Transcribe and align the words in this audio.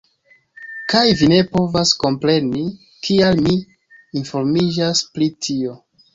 Kaj 0.93 1.01
vi 1.19 1.27
ne 1.33 1.37
povas 1.51 1.91
kompreni, 2.05 2.65
kial 3.09 3.43
mi 3.49 3.55
informiĝas 4.23 5.05
pri 5.13 5.31
tio. 5.49 5.79